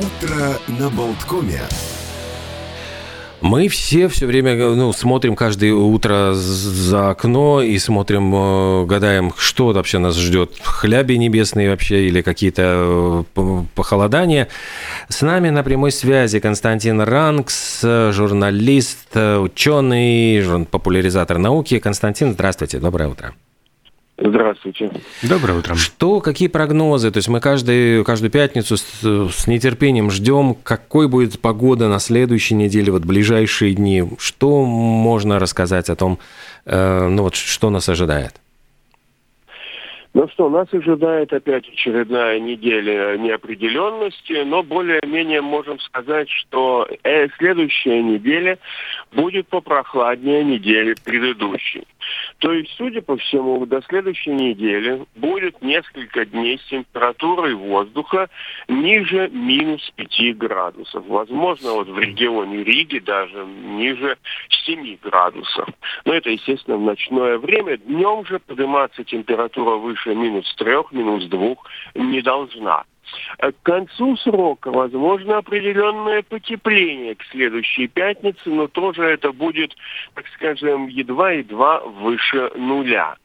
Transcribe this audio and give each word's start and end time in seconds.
Утро 0.00 0.58
на 0.66 0.88
Болткоме. 0.88 1.60
Мы 3.42 3.68
все 3.68 4.08
все 4.08 4.24
время 4.24 4.56
ну, 4.56 4.94
смотрим 4.94 5.36
каждое 5.36 5.74
утро 5.74 6.32
за 6.32 7.10
окно 7.10 7.60
и 7.60 7.78
смотрим, 7.78 8.34
э, 8.34 8.86
гадаем, 8.86 9.34
что 9.36 9.72
вообще 9.72 9.98
нас 9.98 10.16
ждет. 10.16 10.52
Хляби 10.62 11.14
небесные 11.14 11.68
вообще 11.68 12.06
или 12.06 12.22
какие-то 12.22 13.24
э, 13.36 13.62
похолодания. 13.74 14.48
С 15.10 15.20
нами 15.20 15.50
на 15.50 15.62
прямой 15.62 15.92
связи 15.92 16.40
Константин 16.40 17.02
Ранкс, 17.02 17.82
журналист, 17.82 19.14
ученый, 19.14 20.64
популяризатор 20.64 21.36
науки. 21.36 21.78
Константин, 21.78 22.32
здравствуйте, 22.32 22.78
доброе 22.78 23.10
утро. 23.10 23.34
Здравствуйте. 24.22 24.90
Доброе 25.22 25.58
утро. 25.58 25.74
Что, 25.74 26.20
какие 26.20 26.48
прогнозы? 26.48 27.10
То 27.10 27.16
есть 27.16 27.28
мы 27.28 27.40
каждый, 27.40 28.04
каждую 28.04 28.30
пятницу 28.30 28.76
с, 28.76 28.82
с 29.02 29.46
нетерпением 29.46 30.10
ждем, 30.10 30.54
какой 30.62 31.08
будет 31.08 31.40
погода 31.40 31.88
на 31.88 31.98
следующей 31.98 32.54
неделе, 32.54 32.92
вот 32.92 33.04
ближайшие 33.06 33.74
дни. 33.74 34.04
Что 34.18 34.62
можно 34.64 35.38
рассказать 35.38 35.88
о 35.88 35.96
том, 35.96 36.18
э, 36.66 37.08
ну 37.08 37.22
вот 37.22 37.34
что 37.34 37.70
нас 37.70 37.88
ожидает? 37.88 38.34
Ну 40.12 40.28
что, 40.28 40.50
нас 40.50 40.66
ожидает 40.72 41.32
опять 41.32 41.68
очередная 41.68 42.40
неделя 42.40 43.16
неопределенности, 43.16 44.42
но 44.44 44.64
более-менее 44.64 45.40
можем 45.40 45.78
сказать, 45.78 46.28
что 46.28 46.86
э, 47.04 47.28
следующая 47.38 48.02
неделя 48.02 48.58
будет 49.12 49.46
попрохладнее 49.46 50.42
недели 50.42 50.96
предыдущей. 51.04 51.86
То 52.38 52.52
есть, 52.52 52.70
судя 52.76 53.02
по 53.02 53.16
всему, 53.16 53.64
до 53.66 53.82
следующей 53.82 54.30
недели 54.30 55.04
будет 55.16 55.60
несколько 55.62 56.24
дней 56.24 56.58
с 56.58 56.68
температурой 56.68 57.54
воздуха 57.54 58.28
ниже 58.68 59.28
минус 59.28 59.90
5 59.96 60.36
градусов. 60.38 61.06
Возможно, 61.06 61.72
вот 61.72 61.88
в 61.88 61.98
регионе 61.98 62.64
Риги 62.64 62.98
даже 62.98 63.44
ниже 63.44 64.16
7 64.64 64.98
градусов. 65.02 65.68
Но 66.04 66.14
это, 66.14 66.30
естественно, 66.30 66.76
в 66.76 66.82
ночное 66.82 67.38
время. 67.38 67.76
Днем 67.78 68.24
же 68.26 68.38
подниматься 68.38 69.04
температура 69.04 69.76
выше 69.76 70.14
минус 70.14 70.52
3, 70.56 70.74
минус 70.92 71.24
2 71.26 71.56
не 71.94 72.22
должна. 72.22 72.84
К 73.38 73.54
концу 73.62 74.16
срока 74.18 74.70
возможно 74.70 75.38
определенное 75.38 76.22
потепление 76.22 77.14
к 77.14 77.24
следующей 77.24 77.88
пятнице, 77.88 78.50
но 78.50 78.68
тоже 78.68 79.02
это 79.02 79.32
будет, 79.32 79.76
так 80.14 80.26
скажем, 80.34 80.86
едва-едва 80.88 81.80
выше 81.80 82.50
нуля. 82.54 83.16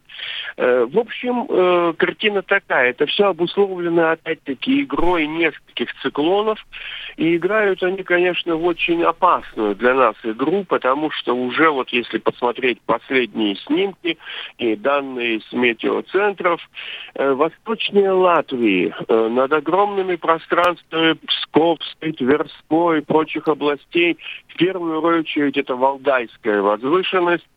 Э, 0.57 0.85
в 0.89 0.97
общем, 0.97 1.45
э, 1.49 1.93
картина 1.97 2.41
такая. 2.41 2.91
Это 2.91 3.05
все 3.07 3.25
обусловлено, 3.25 4.11
опять-таки, 4.11 4.83
игрой 4.83 5.27
нескольких 5.27 5.93
циклонов. 6.01 6.65
И 7.17 7.35
играют 7.35 7.83
они, 7.83 8.03
конечно, 8.03 8.55
в 8.55 8.65
очень 8.65 9.03
опасную 9.03 9.75
для 9.75 9.93
нас 9.93 10.15
игру, 10.23 10.63
потому 10.63 11.11
что 11.11 11.35
уже 11.35 11.69
вот 11.69 11.89
если 11.89 12.19
посмотреть 12.19 12.79
последние 12.85 13.55
снимки 13.57 14.17
и 14.57 14.75
данные 14.75 15.41
с 15.41 15.51
метеоцентров, 15.51 16.61
э, 17.15 17.33
восточнее 17.33 18.11
Латвии 18.11 18.93
над 19.09 19.51
огромными 19.51 20.15
пространствами 20.15 21.13
Псковской, 21.13 22.13
Тверской 22.13 22.99
и 22.99 23.01
прочих 23.01 23.47
областей, 23.47 24.17
в 24.47 24.57
первую 24.57 25.01
очередь 25.01 25.57
это 25.57 25.75
Валдайская 25.75 26.61
возвышенность, 26.61 27.47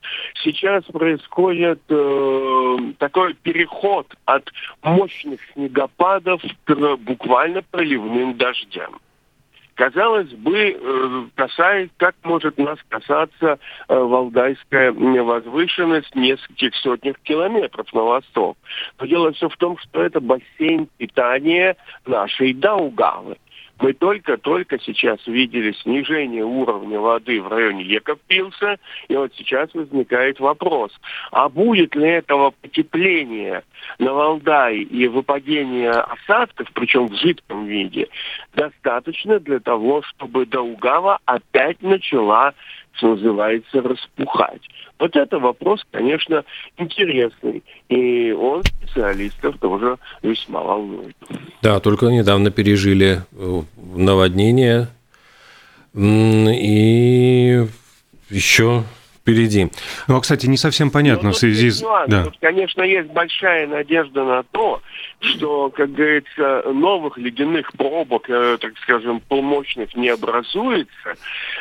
сейчас 0.42 0.84
происходит 0.84 1.80
такой 2.98 3.34
переход 3.34 4.06
от 4.24 4.50
мощных 4.82 5.40
снегопадов 5.52 6.42
к 6.64 6.96
буквально 6.96 7.62
проливным 7.62 8.36
дождям. 8.36 8.98
Казалось 9.78 10.30
бы, 10.30 10.76
э, 10.76 11.26
касается, 11.36 11.94
как 11.98 12.16
может 12.24 12.58
нас 12.58 12.80
касаться 12.88 13.60
э, 13.88 13.94
Валдайская 13.96 14.90
возвышенность 14.90 16.16
нескольких 16.16 16.74
сотнях 16.74 17.16
километров 17.20 17.86
на 17.94 18.02
восток. 18.02 18.58
Но 18.98 19.06
дело 19.06 19.30
все 19.34 19.48
в 19.48 19.56
том, 19.56 19.78
что 19.78 20.02
это 20.02 20.18
бассейн 20.18 20.88
питания 20.96 21.76
нашей 22.04 22.54
Даугавы. 22.54 23.36
Мы 23.80 23.92
только-только 23.92 24.78
сейчас 24.80 25.24
видели 25.26 25.72
снижение 25.82 26.44
уровня 26.44 26.98
воды 26.98 27.40
в 27.40 27.48
районе 27.48 27.84
Екопилса, 27.84 28.78
и 29.08 29.14
вот 29.14 29.32
сейчас 29.36 29.72
возникает 29.72 30.40
вопрос, 30.40 30.92
а 31.30 31.48
будет 31.48 31.94
ли 31.94 32.08
этого 32.08 32.50
потепления 32.50 33.62
на 33.98 34.12
Валдае 34.12 34.82
и 34.82 35.06
выпадения 35.06 35.92
осадков, 35.92 36.68
причем 36.74 37.06
в 37.06 37.14
жидком 37.14 37.66
виде, 37.66 38.08
достаточно 38.54 39.38
для 39.38 39.60
того, 39.60 40.02
чтобы 40.02 40.46
Даугава 40.46 41.20
опять 41.24 41.80
начала 41.80 42.54
что 42.98 43.14
называется, 43.14 43.80
распухать. 43.80 44.60
Вот 44.98 45.14
это 45.16 45.38
вопрос, 45.38 45.84
конечно, 45.90 46.44
интересный. 46.76 47.62
И 47.88 48.32
он 48.32 48.64
специалистов 48.64 49.56
тоже 49.58 49.96
весьма 50.22 50.60
волнует. 50.62 51.16
Да, 51.62 51.80
только 51.80 52.06
недавно 52.06 52.50
пережили 52.50 53.22
э, 53.32 53.62
наводнение. 53.76 54.88
И 55.94 57.66
еще 58.30 58.84
впереди. 59.28 59.68
Ну, 60.06 60.16
а, 60.16 60.20
кстати, 60.20 60.46
не 60.46 60.56
совсем 60.56 60.90
понятно 60.90 61.28
ну, 61.28 61.34
в 61.34 61.36
связи 61.36 61.70
с... 61.70 61.84
Да. 62.06 62.24
Тут, 62.24 62.38
конечно, 62.40 62.82
есть 62.82 63.10
большая 63.10 63.66
надежда 63.66 64.24
на 64.24 64.42
то, 64.42 64.80
что, 65.20 65.70
как 65.70 65.92
говорится, 65.92 66.62
новых 66.72 67.18
ледяных 67.18 67.72
пробок, 67.72 68.30
э, 68.30 68.56
так 68.60 68.72
скажем, 68.82 69.20
полмощных 69.20 69.94
не 69.94 70.08
образуется, 70.08 71.16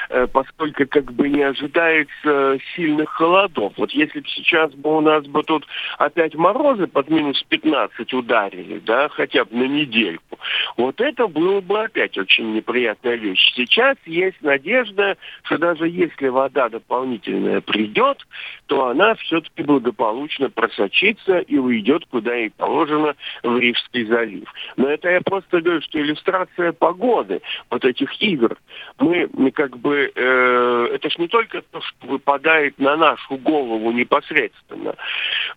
э, 0.09 0.27
поскольку 0.31 0.85
как 0.87 1.11
бы 1.11 1.27
не 1.27 1.41
ожидается 1.41 2.57
сильных 2.75 3.09
холодов. 3.09 3.73
Вот 3.77 3.91
если 3.91 4.19
бы 4.19 4.27
сейчас 4.27 4.71
бы 4.73 4.97
у 4.97 5.01
нас 5.01 5.25
бы 5.25 5.43
тут 5.43 5.65
опять 5.97 6.35
морозы 6.35 6.87
под 6.87 7.09
минус 7.09 7.43
15 7.49 8.13
ударили, 8.13 8.79
да, 8.85 9.09
хотя 9.09 9.43
бы 9.45 9.57
на 9.57 9.67
недельку, 9.67 10.39
вот 10.77 11.01
это 11.01 11.27
было 11.27 11.61
бы 11.61 11.83
опять 11.83 12.17
очень 12.17 12.53
неприятная 12.53 13.15
вещь. 13.15 13.53
Сейчас 13.55 13.97
есть 14.05 14.41
надежда, 14.41 15.17
что 15.43 15.57
даже 15.57 15.87
если 15.87 16.27
вода 16.27 16.69
дополнительная 16.69 17.56
придет, 17.61 18.25
то 18.67 18.87
она 18.87 19.15
все-таки 19.15 19.63
благополучно 19.63 20.49
просочится 20.49 21.39
и 21.39 21.57
уйдет 21.57 22.05
куда 22.09 22.33
ей 22.35 22.51
положено 22.51 23.15
в 23.43 23.57
Рижский 23.57 24.05
залив. 24.05 24.51
Но 24.75 24.89
это 24.89 25.09
я 25.09 25.21
просто 25.21 25.61
говорю, 25.61 25.81
что 25.81 25.99
иллюстрация 25.99 26.73
погоды 26.73 27.41
вот 27.69 27.85
этих 27.85 28.21
игр. 28.21 28.57
Мы 28.99 29.27
как 29.51 29.77
бы, 29.77 30.11
э, 30.13 30.89
это 30.93 31.09
ж 31.09 31.17
не 31.17 31.27
только 31.27 31.61
то, 31.61 31.81
что 31.81 32.07
выпадает 32.07 32.77
на 32.79 32.95
нашу 32.95 33.37
голову 33.37 33.91
непосредственно. 33.91 34.95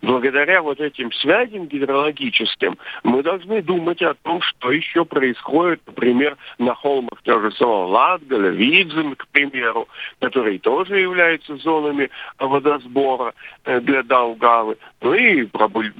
Благодаря 0.01 0.61
вот 0.61 0.79
этим 0.79 1.11
связям 1.11 1.67
гидрологическим 1.67 2.77
мы 3.03 3.23
должны 3.23 3.61
думать 3.61 4.01
о 4.01 4.15
том, 4.15 4.41
что 4.41 4.71
еще 4.71 5.05
происходит, 5.05 5.81
например, 5.85 6.37
на 6.57 6.73
холмах 6.73 7.21
того 7.23 7.49
же 7.49 7.55
самого 7.55 7.87
Латгаля, 7.87 8.49
Видзем, 8.49 9.15
к 9.15 9.27
примеру, 9.27 9.87
которые 10.19 10.59
тоже 10.59 10.99
являются 10.99 11.57
зонами 11.91 12.09
водосбора 12.39 13.33
э, 13.65 13.79
для 13.81 14.03
Даугавы. 14.03 14.77
Ну 15.01 15.13
и 15.13 15.47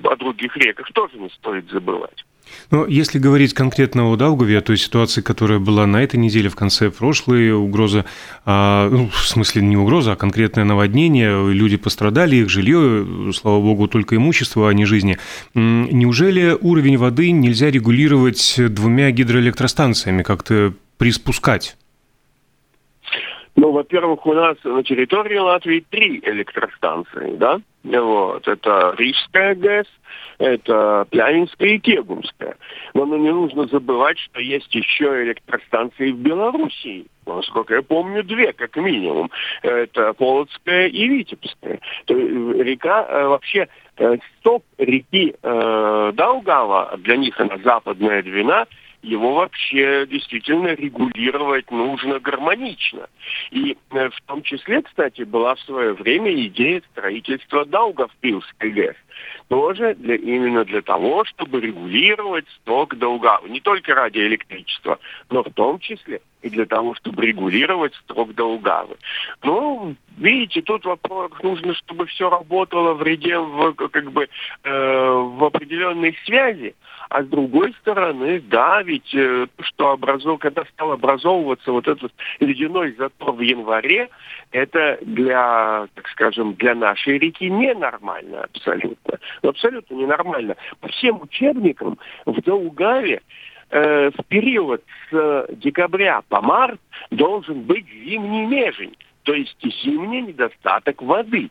о 0.03 0.15
других 0.15 0.55
реках 0.57 0.91
тоже 0.93 1.17
не 1.17 1.29
стоит 1.29 1.69
забывать. 1.69 2.25
Но 2.69 2.85
если 2.85 3.17
говорить 3.17 3.53
конкретно 3.53 4.11
о 4.11 4.15
Даугаве, 4.17 4.57
о 4.57 4.61
той 4.61 4.75
ситуации, 4.75 5.21
которая 5.21 5.59
была 5.59 5.87
на 5.87 6.03
этой 6.03 6.17
неделе, 6.17 6.49
в 6.49 6.55
конце 6.55 6.91
прошлой, 6.91 7.53
угроза, 7.53 8.05
а, 8.45 8.89
ну, 8.89 9.09
в 9.09 9.25
смысле 9.25 9.61
не 9.61 9.77
угроза, 9.77 10.13
а 10.13 10.15
конкретное 10.17 10.65
наводнение, 10.65 11.53
люди 11.53 11.77
пострадали, 11.77 12.37
их 12.37 12.49
жилье, 12.49 13.31
слава 13.33 13.61
богу, 13.61 13.87
только 13.87 14.17
имущество, 14.17 14.69
а 14.69 14.73
не 14.73 14.83
жизни. 14.83 15.17
Неужели 15.53 16.57
уровень 16.59 16.97
воды 16.97 17.31
нельзя 17.31 17.71
регулировать 17.71 18.55
двумя 18.57 19.11
гидроэлектростанциями, 19.11 20.23
как-то 20.23 20.73
приспускать? 20.97 21.77
Ну, 23.55 23.71
во-первых, 23.71 24.25
у 24.25 24.33
нас 24.33 24.57
на 24.63 24.83
территории 24.83 25.37
Латвии 25.37 25.85
три 25.89 26.19
электростанции, 26.23 27.35
да? 27.35 27.59
Вот. 27.83 28.47
Это 28.47 28.93
Рижская 28.97 29.55
ГЭС, 29.55 29.87
это 30.37 31.05
Плянинская 31.09 31.69
и 31.69 31.79
Кегумская. 31.79 32.55
Но 32.93 33.05
ну, 33.05 33.17
не 33.17 33.31
нужно 33.31 33.67
забывать, 33.67 34.17
что 34.19 34.39
есть 34.39 34.73
еще 34.73 35.23
электростанции 35.23 36.11
в 36.11 36.17
Белоруссии. 36.17 37.07
Насколько 37.25 37.75
я 37.75 37.81
помню, 37.81 38.23
две, 38.23 38.53
как 38.53 38.75
минимум. 38.77 39.29
Это 39.61 40.13
Полоцкая 40.13 40.87
и 40.87 41.07
Витебская. 41.07 41.79
То, 42.05 42.13
река 42.13 43.05
э, 43.07 43.27
вообще 43.27 43.67
э, 43.97 44.17
сток 44.39 44.63
реки 44.77 45.35
э, 45.41 46.11
Даугава, 46.13 46.97
для 46.99 47.17
них 47.17 47.39
она 47.39 47.57
западная 47.63 48.23
Двина, 48.23 48.65
его 49.01 49.35
вообще 49.35 50.05
действительно 50.05 50.69
регулировать 50.69 51.69
нужно 51.71 52.19
гармонично. 52.19 53.07
И 53.51 53.77
э, 53.91 54.09
в 54.09 54.21
том 54.27 54.43
числе, 54.43 54.81
кстати, 54.81 55.23
была 55.23 55.55
в 55.55 55.59
свое 55.61 55.93
время 55.93 56.33
идея 56.47 56.81
строительства 56.91 57.65
Даугавпилской 57.65 58.71
ГЭС– 58.71 58.95
тоже 59.47 59.95
для, 59.95 60.15
именно 60.15 60.65
для 60.65 60.81
того, 60.81 61.25
чтобы 61.25 61.61
регулировать 61.61 62.45
сток 62.61 62.97
Даугавы. 62.97 63.49
Не 63.49 63.61
только 63.61 63.93
ради 63.95 64.19
электричества, 64.19 64.99
но 65.29 65.43
в 65.43 65.51
том 65.53 65.79
числе 65.79 66.21
и 66.41 66.49
для 66.49 66.65
того, 66.65 66.95
чтобы 66.95 67.25
регулировать 67.25 67.93
строк 67.95 68.33
Даугавы. 68.33 68.97
Ну, 69.43 69.95
видите, 70.17 70.61
тут 70.61 70.85
вопрос, 70.85 71.31
нужно, 71.43 71.73
чтобы 71.75 72.05
все 72.07 72.29
работало 72.29 72.93
в 72.93 73.01
в, 73.01 73.73
как 73.73 74.11
бы, 74.11 74.27
э, 74.63 74.69
в 74.69 75.43
определенной 75.43 76.17
связи. 76.25 76.75
А 77.09 77.23
с 77.23 77.27
другой 77.27 77.73
стороны, 77.81 78.39
да, 78.39 78.81
ведь 78.83 79.13
э, 79.13 79.47
что 79.59 79.93
образов... 79.93 80.39
когда 80.39 80.63
стал 80.65 80.93
образовываться 80.93 81.71
вот 81.71 81.87
этот 81.87 82.13
ледяной 82.39 82.93
затор 82.93 83.33
в 83.33 83.41
январе, 83.41 84.09
это 84.51 84.97
для, 85.01 85.87
так 85.93 86.07
скажем, 86.09 86.53
для 86.53 86.73
нашей 86.73 87.17
реки 87.17 87.49
ненормально 87.49 88.43
абсолютно. 88.53 88.97
Абсолютно 89.41 89.95
ненормально. 89.95 90.55
По 90.79 90.87
всем 90.89 91.21
учебникам 91.21 91.97
в 92.25 92.41
Даугаве 92.41 93.21
э, 93.69 94.11
в 94.11 94.25
период 94.27 94.83
с 95.09 95.47
декабря 95.49 96.21
по 96.29 96.41
март 96.41 96.79
должен 97.09 97.61
быть 97.61 97.87
зимний 97.87 98.45
межень, 98.45 98.95
то 99.23 99.33
есть 99.33 99.57
зимний 99.83 100.21
недостаток 100.21 101.01
воды 101.01 101.49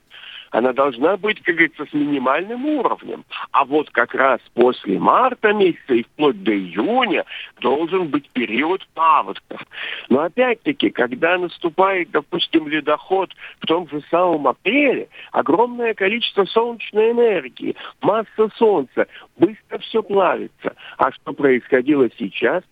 она 0.50 0.72
должна 0.72 1.16
быть, 1.16 1.40
как 1.42 1.54
говорится, 1.54 1.86
с 1.86 1.92
минимальным 1.92 2.66
уровнем. 2.66 3.24
А 3.52 3.64
вот 3.64 3.90
как 3.90 4.14
раз 4.14 4.40
после 4.54 4.98
марта 4.98 5.52
месяца 5.52 5.94
и 5.94 6.02
вплоть 6.02 6.42
до 6.42 6.52
июня 6.52 7.24
должен 7.60 8.08
быть 8.08 8.28
период 8.30 8.86
паводков. 8.94 9.60
Но 10.08 10.20
опять-таки, 10.20 10.90
когда 10.90 11.38
наступает, 11.38 12.10
допустим, 12.10 12.68
ледоход 12.68 13.30
в 13.60 13.66
том 13.66 13.88
же 13.88 14.02
самом 14.10 14.48
апреле, 14.48 15.08
огромное 15.32 15.94
количество 15.94 16.44
солнечной 16.44 17.12
энергии, 17.12 17.76
масса 18.00 18.48
солнца, 18.56 19.06
быстро 19.38 19.78
все 19.78 20.02
плавится. 20.02 20.74
А 20.98 21.12
что 21.12 21.32
происходило 21.32 22.08
сейчас? 22.18 22.64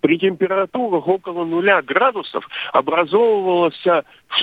При 0.00 0.16
температурах 0.18 1.08
около 1.08 1.44
нуля 1.44 1.82
градусов 1.82 2.48
образовывалась 2.72 3.82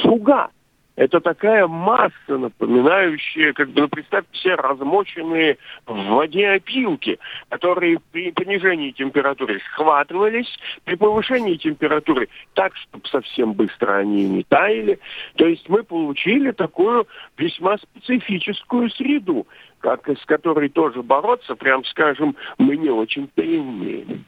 шуга, 0.02 0.50
это 0.96 1.20
такая 1.20 1.68
масса, 1.68 2.14
напоминающая, 2.28 3.54
как 3.54 3.70
бы, 3.70 3.82
ну, 3.82 3.88
представьте 3.90 4.40
себе, 4.40 4.56
размоченные 4.56 5.58
в 5.86 6.06
воде 6.08 6.50
опилки, 6.50 7.20
которые 7.50 8.00
при 8.12 8.32
понижении 8.32 8.92
температуры 8.92 9.60
схватывались, 9.72 10.48
при 10.86 10.96
повышении 10.96 11.56
температуры 11.56 12.30
так, 12.54 12.76
чтобы 12.78 13.08
совсем 13.08 13.54
быстро 13.54 13.98
они 13.98 14.26
не 14.26 14.44
таяли. 14.44 15.00
То 15.36 15.46
есть 15.46 15.68
мы 15.68 15.84
получили 15.84 16.52
такую 16.52 17.08
весьма 17.38 17.78
специфическую 17.78 18.90
среду, 18.92 19.48
как, 19.80 20.08
с 20.08 20.26
которой 20.26 20.70
тоже 20.70 21.04
бороться, 21.04 21.56
прям 21.56 21.84
скажем, 21.86 22.36
мы 22.58 22.78
не 22.78 22.90
очень-то 22.90 23.42
и 23.42 23.58
умеем. 23.58 24.26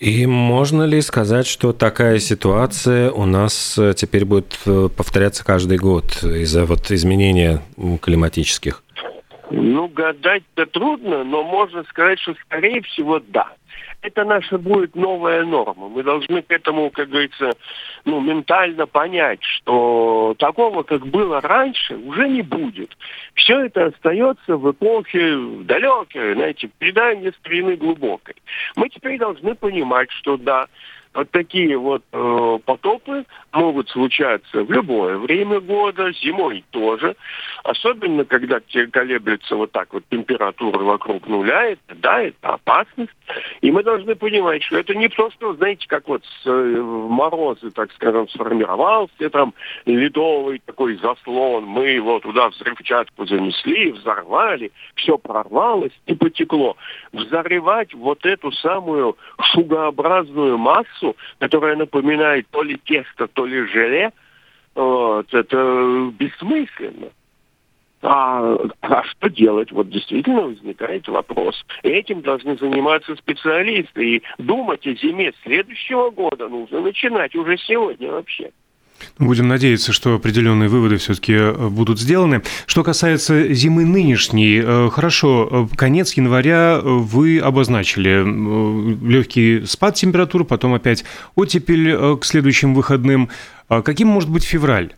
И 0.00 0.24
можно 0.24 0.84
ли 0.84 1.02
сказать, 1.02 1.46
что 1.46 1.74
такая 1.74 2.18
ситуация 2.20 3.10
у 3.10 3.26
нас 3.26 3.76
э, 3.78 3.92
теперь 3.94 4.24
будет 4.24 4.58
э, 4.64 4.88
повторяться 4.96 5.44
каждый 5.44 5.76
год 5.76 6.22
из-за 6.22 6.64
вот 6.64 6.90
изменения 6.90 7.60
климатических? 8.00 8.82
Ну, 9.50 9.88
гадать-то 9.88 10.64
трудно, 10.64 11.22
но 11.22 11.42
можно 11.42 11.84
сказать, 11.84 12.18
что, 12.18 12.34
скорее 12.46 12.80
всего, 12.80 13.20
да 13.28 13.52
это 14.02 14.24
наша 14.24 14.58
будет 14.58 14.94
новая 14.94 15.44
норма. 15.44 15.88
Мы 15.88 16.02
должны 16.02 16.42
к 16.42 16.50
этому, 16.50 16.90
как 16.90 17.08
говорится, 17.08 17.52
ну, 18.04 18.20
ментально 18.20 18.86
понять, 18.86 19.42
что 19.42 20.34
такого, 20.38 20.82
как 20.82 21.06
было 21.06 21.40
раньше, 21.40 21.96
уже 21.96 22.28
не 22.28 22.42
будет. 22.42 22.96
Все 23.34 23.60
это 23.66 23.86
остается 23.86 24.56
в 24.56 24.70
эпохе 24.70 25.36
далекой, 25.62 26.34
знаете, 26.34 26.70
предание 26.78 27.32
старины 27.32 27.76
глубокой. 27.76 28.34
Мы 28.76 28.88
теперь 28.88 29.18
должны 29.18 29.54
понимать, 29.54 30.10
что 30.10 30.36
да, 30.36 30.66
вот 31.12 31.30
такие 31.32 31.76
вот 31.76 32.04
э, 32.12 32.58
потопы 32.64 33.24
могут 33.52 33.88
случаться 33.88 34.62
в 34.62 34.70
любое 34.70 35.18
время 35.18 35.60
года, 35.60 36.12
зимой 36.12 36.64
тоже. 36.70 37.16
Особенно, 37.64 38.24
когда 38.24 38.60
колеблется 38.92 39.56
вот 39.56 39.72
так 39.72 39.92
вот 39.92 40.04
температура 40.08 40.78
вокруг 40.78 41.26
нуля, 41.26 41.64
это, 41.64 41.96
да, 41.96 42.20
это 42.22 42.50
опасность. 42.50 43.10
И 43.60 43.72
мы 43.72 43.82
должны 43.82 44.14
понимать, 44.14 44.62
что 44.62 44.78
это 44.78 44.94
не 44.94 45.08
просто, 45.08 45.52
знаете, 45.54 45.86
как 45.88 46.06
вот 46.06 46.24
с, 46.24 46.46
э, 46.46 46.80
морозы, 46.80 47.70
так 47.72 47.89
скажем, 47.94 48.28
сформировался 48.28 49.30
там 49.30 49.54
ледовый 49.86 50.60
такой 50.64 50.96
заслон, 50.96 51.64
мы 51.64 51.88
его 51.88 52.20
туда 52.20 52.48
взрывчатку 52.48 53.26
занесли, 53.26 53.92
взорвали, 53.92 54.72
все 54.94 55.18
прорвалось 55.18 55.92
и 56.06 56.14
потекло. 56.14 56.76
Взорвать 57.12 57.94
вот 57.94 58.24
эту 58.24 58.52
самую 58.52 59.16
шугообразную 59.52 60.58
массу, 60.58 61.16
которая 61.38 61.76
напоминает 61.76 62.46
то 62.50 62.62
ли 62.62 62.78
тесто, 62.84 63.28
то 63.28 63.46
ли 63.46 63.66
желе, 63.66 64.12
вот, 64.74 65.32
это 65.34 66.10
бессмысленно. 66.18 67.10
А, 68.02 68.56
а 68.80 69.02
что 69.04 69.28
делать? 69.28 69.72
Вот 69.72 69.90
действительно 69.90 70.42
возникает 70.42 71.06
вопрос. 71.08 71.64
Этим 71.82 72.22
должны 72.22 72.56
заниматься 72.56 73.14
специалисты. 73.16 74.16
И 74.16 74.22
думать 74.38 74.86
о 74.86 74.94
зиме 74.94 75.32
следующего 75.44 76.10
года 76.10 76.48
нужно 76.48 76.80
начинать 76.80 77.34
уже 77.34 77.58
сегодня 77.58 78.10
вообще. 78.10 78.50
Будем 79.18 79.48
надеяться, 79.48 79.92
что 79.92 80.14
определенные 80.14 80.68
выводы 80.68 80.96
все-таки 80.96 81.34
э, 81.34 81.68
будут 81.68 81.98
сделаны. 81.98 82.42
Что 82.66 82.82
касается 82.82 83.52
зимы 83.52 83.84
нынешней, 83.84 84.60
э, 84.62 84.90
хорошо, 84.90 85.68
э, 85.72 85.76
конец 85.76 86.14
января 86.14 86.80
вы 86.82 87.38
обозначили 87.38 88.22
легкий 89.06 89.64
спад 89.66 89.94
температур, 89.94 90.44
потом 90.44 90.74
опять 90.74 91.04
оттепель 91.34 92.16
к 92.18 92.24
следующим 92.24 92.74
выходным. 92.74 93.30
А 93.68 93.82
каким 93.82 94.08
может 94.08 94.30
быть 94.30 94.44
февраль? 94.44 94.92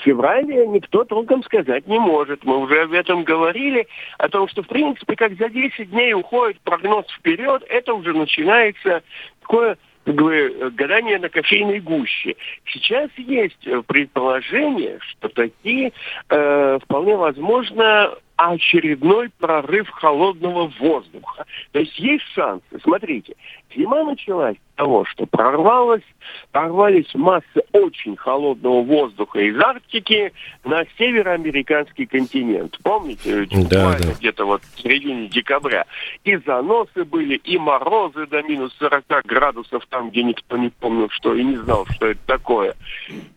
В 0.00 0.02
феврале 0.02 0.66
никто 0.66 1.04
толком 1.04 1.42
сказать 1.42 1.86
не 1.86 1.98
может. 1.98 2.44
Мы 2.44 2.56
уже 2.56 2.82
об 2.82 2.92
этом 2.92 3.22
говорили, 3.22 3.86
о 4.18 4.28
том, 4.28 4.48
что, 4.48 4.62
в 4.62 4.66
принципе, 4.66 5.14
как 5.14 5.36
за 5.36 5.50
10 5.50 5.90
дней 5.90 6.14
уходит 6.14 6.58
прогноз 6.60 7.04
вперед, 7.18 7.62
это 7.68 7.92
уже 7.92 8.14
начинается 8.14 9.02
такое 9.40 9.76
как 10.04 10.14
бы, 10.14 10.72
гадание 10.72 11.18
на 11.18 11.28
кофейной 11.28 11.80
гуще. 11.80 12.36
Сейчас 12.64 13.10
есть 13.18 13.68
предположение, 13.86 14.98
что 15.00 15.28
такие 15.28 15.92
э, 16.30 16.78
вполне 16.82 17.16
возможно 17.16 18.14
очередной 18.48 19.28
прорыв 19.38 19.90
холодного 19.90 20.72
воздуха. 20.80 21.44
То 21.72 21.80
есть 21.80 21.98
есть 21.98 22.24
шансы. 22.34 22.64
Смотрите, 22.82 23.34
зима 23.76 24.02
началась 24.02 24.56
с 24.56 24.76
того, 24.76 25.04
что 25.04 25.26
прорвалась, 25.26 26.02
прорвались 26.50 27.14
массы 27.14 27.62
очень 27.72 28.16
холодного 28.16 28.82
воздуха 28.82 29.40
из 29.40 29.60
Арктики 29.60 30.32
на 30.64 30.84
североамериканский 30.96 32.06
континент. 32.06 32.78
Помните? 32.82 33.46
Да, 33.68 33.98
да. 33.98 34.12
Где-то 34.18 34.46
вот 34.46 34.62
в 34.62 34.80
середине 34.80 35.28
декабря. 35.28 35.84
И 36.24 36.36
заносы 36.36 37.04
были, 37.04 37.34
и 37.34 37.58
морозы 37.58 38.26
до 38.26 38.42
минус 38.42 38.74
40 38.78 39.04
градусов, 39.26 39.84
там, 39.90 40.08
где 40.08 40.22
никто 40.22 40.56
не 40.56 40.70
помнил, 40.70 41.10
что 41.10 41.34
и 41.34 41.44
не 41.44 41.56
знал, 41.56 41.84
что 41.90 42.06
это 42.06 42.20
такое. 42.24 42.74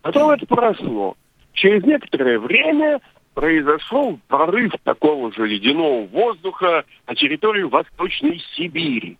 Потом 0.00 0.30
это 0.30 0.46
прошло. 0.46 1.14
Через 1.52 1.84
некоторое 1.84 2.38
время 2.38 3.00
произошел 3.34 4.18
прорыв 4.28 4.72
такого 4.84 5.32
же 5.32 5.46
ледяного 5.46 6.06
воздуха 6.06 6.84
на 7.06 7.14
территории 7.14 7.64
Восточной 7.64 8.42
Сибири. 8.54 9.18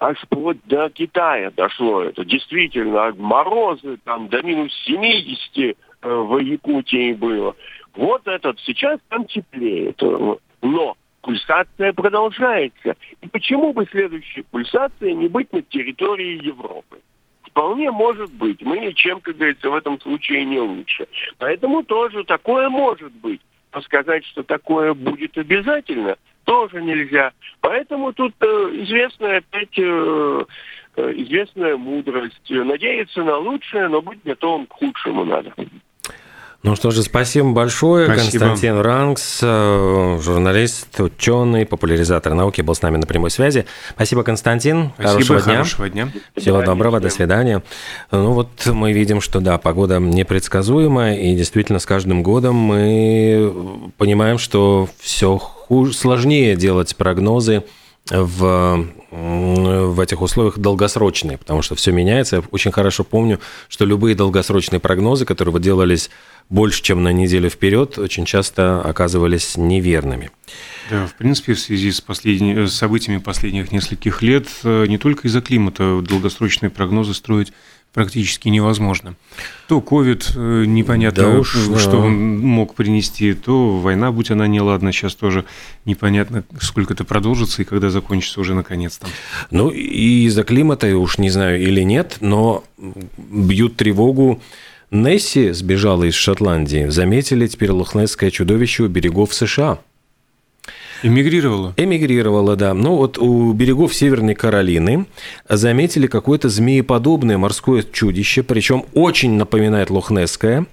Аж 0.00 0.18
вплоть 0.22 0.58
до 0.64 0.90
Китая 0.90 1.50
дошло 1.50 2.02
это. 2.02 2.24
Действительно, 2.24 3.14
морозы 3.16 3.98
там 4.04 4.28
до 4.28 4.42
минус 4.42 4.72
70 4.86 5.58
э, 5.58 5.74
в 6.02 6.38
Якутии 6.38 7.12
было. 7.12 7.54
Вот 7.94 8.26
этот 8.26 8.58
сейчас 8.60 8.98
там 9.08 9.24
теплеет. 9.26 10.02
Но 10.62 10.96
пульсация 11.22 11.92
продолжается. 11.92 12.96
И 13.22 13.28
почему 13.28 13.72
бы 13.72 13.86
следующей 13.90 14.42
пульсации 14.42 15.12
не 15.12 15.28
быть 15.28 15.52
на 15.52 15.62
территории 15.62 16.44
Европы? 16.44 16.98
Вполне 17.54 17.88
может 17.92 18.32
быть. 18.32 18.60
Мы 18.62 18.80
ничем, 18.80 19.20
как 19.20 19.36
говорится, 19.36 19.70
в 19.70 19.76
этом 19.76 20.00
случае 20.00 20.44
не 20.44 20.58
лучше. 20.58 21.06
Поэтому 21.38 21.84
тоже 21.84 22.24
такое 22.24 22.68
может 22.68 23.12
быть. 23.12 23.40
Но 23.72 23.80
сказать, 23.82 24.26
что 24.26 24.42
такое 24.42 24.92
будет 24.92 25.38
обязательно, 25.38 26.16
тоже 26.42 26.82
нельзя. 26.82 27.32
Поэтому 27.60 28.12
тут 28.12 28.34
э, 28.40 28.46
известная 28.46 29.38
опять 29.38 29.78
э, 29.78 30.44
э, 30.96 31.12
известная 31.14 31.76
мудрость. 31.76 32.50
Надеяться 32.50 33.22
на 33.22 33.36
лучшее, 33.36 33.86
но 33.86 34.02
быть 34.02 34.18
готовым 34.24 34.66
к 34.66 34.72
худшему 34.72 35.24
надо. 35.24 35.54
Ну 36.64 36.76
что 36.76 36.90
же, 36.90 37.02
спасибо 37.02 37.50
большое. 37.50 38.06
Спасибо. 38.06 38.46
Константин 38.46 38.80
Ранкс, 38.80 39.40
э, 39.42 40.18
журналист, 40.22 40.98
ученый, 40.98 41.66
популяризатор 41.66 42.32
науки, 42.32 42.62
был 42.62 42.74
с 42.74 42.80
нами 42.80 42.96
на 42.96 43.06
прямой 43.06 43.30
связи. 43.30 43.66
Спасибо, 43.90 44.22
Константин. 44.22 44.92
Спасибо, 44.94 45.12
хорошего 45.12 45.40
дня. 45.42 45.54
Хорошего 45.56 45.90
дня. 45.90 46.08
Всего 46.34 46.60
да, 46.60 46.64
доброго, 46.64 47.00
до 47.00 47.10
свидания. 47.10 47.62
Ну 48.10 48.32
вот 48.32 48.64
мы 48.64 48.94
видим, 48.94 49.20
что 49.20 49.40
да, 49.40 49.58
погода 49.58 49.98
непредсказуемая, 49.98 51.18
и 51.18 51.36
действительно 51.36 51.78
с 51.78 51.84
каждым 51.84 52.22
годом 52.22 52.54
мы 52.54 53.92
понимаем, 53.98 54.38
что 54.38 54.88
все 54.98 55.36
хуже, 55.36 55.92
сложнее 55.92 56.56
делать 56.56 56.96
прогнозы 56.96 57.64
в, 58.10 58.86
в 59.14 60.00
этих 60.00 60.20
условиях 60.22 60.58
долгосрочные, 60.58 61.38
потому 61.38 61.62
что 61.62 61.74
все 61.74 61.92
меняется. 61.92 62.36
Я 62.36 62.42
очень 62.50 62.72
хорошо 62.72 63.04
помню, 63.04 63.38
что 63.68 63.84
любые 63.84 64.16
долгосрочные 64.16 64.80
прогнозы, 64.80 65.24
которые 65.24 65.60
делались 65.60 66.10
больше, 66.50 66.82
чем 66.82 67.02
на 67.02 67.12
неделю 67.12 67.48
вперед, 67.48 67.96
очень 67.98 68.24
часто 68.24 68.82
оказывались 68.82 69.56
неверными. 69.56 70.30
Да, 70.90 71.06
в 71.06 71.14
принципе, 71.14 71.54
в 71.54 71.60
связи 71.60 71.92
с, 71.92 72.00
последними, 72.00 72.66
с 72.66 72.74
событиями 72.74 73.18
последних 73.18 73.72
нескольких 73.72 74.20
лет 74.20 74.48
э, 74.64 74.86
не 74.86 74.98
только 74.98 75.28
из-за 75.28 75.40
климата 75.40 76.02
долгосрочные 76.02 76.70
прогнозы 76.70 77.14
строить 77.14 77.52
практически 77.94 78.48
невозможно. 78.48 79.14
То 79.68 79.80
ковид, 79.80 80.32
э, 80.34 80.64
непонятно, 80.66 81.22
да 81.22 81.38
уж, 81.38 81.56
что 81.78 82.00
он 82.00 82.38
мог 82.40 82.74
принести, 82.74 83.32
то 83.32 83.78
война, 83.78 84.12
будь 84.12 84.30
она 84.30 84.46
неладна, 84.48 84.92
сейчас 84.92 85.14
тоже 85.14 85.44
непонятно, 85.84 86.44
сколько 86.60 86.92
это 86.92 87.04
продолжится 87.04 87.62
и 87.62 87.64
когда 87.64 87.90
закончится 87.90 88.40
уже 88.40 88.54
наконец-то. 88.54 89.06
Ну, 89.50 89.70
и 89.70 90.24
из-за 90.26 90.42
климата, 90.42 90.88
уж 90.96 91.18
не 91.18 91.30
знаю 91.30 91.62
или 91.62 91.82
нет, 91.82 92.18
но 92.20 92.64
бьют 93.16 93.76
тревогу 93.76 94.42
Несси 94.90 95.50
сбежала 95.50 96.04
из 96.04 96.14
Шотландии. 96.14 96.86
Заметили 96.88 97.46
теперь 97.46 97.72
лохнесское 97.72 98.30
чудовище 98.30 98.84
у 98.84 98.88
берегов 98.88 99.34
США. 99.34 99.78
Эмигрировала? 101.02 101.74
Эмигрировала, 101.76 102.56
да. 102.56 102.74
Ну 102.74 102.96
вот 102.96 103.18
у 103.18 103.52
берегов 103.52 103.94
Северной 103.94 104.34
Каролины 104.34 105.06
заметили 105.48 106.06
какое-то 106.06 106.48
змееподобное 106.48 107.38
морское 107.38 107.82
чудище, 107.82 108.42
причем 108.42 108.84
очень 108.94 109.32
напоминает 109.32 109.90
лохнесское. 109.90 110.66